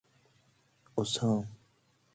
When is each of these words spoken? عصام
عصام 0.97 1.47